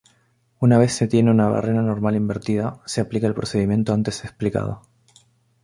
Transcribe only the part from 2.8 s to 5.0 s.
se aplica el procedimiento antes explicado.